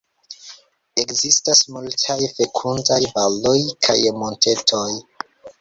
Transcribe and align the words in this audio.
Ekzistas 1.01 1.61
multaj 1.75 2.17
fekundaj 2.39 2.99
valoj 3.19 3.57
kaj 3.89 3.99
montetoj. 4.25 4.87